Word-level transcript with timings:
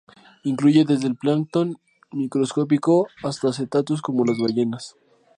Incluye 0.41 0.83
desde 0.83 1.05
el 1.05 1.15
plancton 1.15 1.77
microscópico, 2.11 3.07
hasta 3.23 3.53
cetáceos 3.53 4.01
como 4.01 4.25
las 4.25 4.39
ballenas. 4.39 4.95